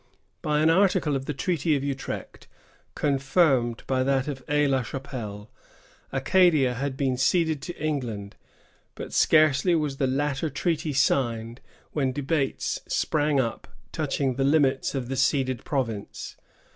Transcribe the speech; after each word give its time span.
By 0.41 0.61
an 0.61 0.71
article 0.71 1.15
of 1.15 1.25
the 1.27 1.33
treaty 1.35 1.75
of 1.75 1.83
Utrecht, 1.83 2.47
confirmed 2.95 3.83
by 3.85 4.01
that 4.01 4.27
of 4.27 4.43
Aix 4.49 4.67
la 4.67 4.81
Chapelle, 4.81 5.51
Acadia 6.11 6.73
had 6.73 6.97
been 6.97 7.17
ceded 7.17 7.61
to 7.61 7.77
England; 7.79 8.35
but 8.95 9.13
scarcely 9.13 9.75
was 9.75 9.97
the 9.97 10.07
latter 10.07 10.49
treaty 10.49 10.91
signed, 10.91 11.61
when 11.91 12.11
debates 12.13 12.81
sprang 12.87 13.39
up 13.39 13.67
touching 13.91 14.33
the 14.37 14.43
limits 14.43 14.95
of 14.95 15.07
the 15.07 15.15
ceded 15.15 15.63
province. 15.65 16.35